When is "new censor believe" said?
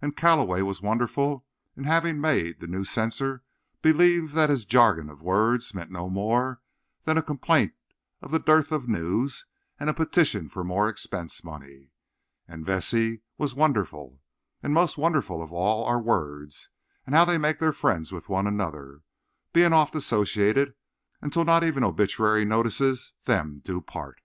2.66-4.32